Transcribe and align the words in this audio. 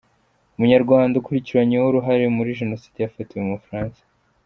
Umunyarwanda 0.55 1.13
ukurikiranyweho 1.17 1.85
uruhare 1.87 2.25
muri 2.37 2.57
Jenoside 2.59 2.97
yafatiwe 2.99 3.41
mu 3.45 3.55
Bufaransa 3.59 4.01